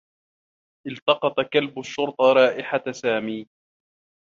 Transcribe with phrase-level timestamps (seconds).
[0.87, 3.47] التقط كلب الشّرطة رائحة سامي.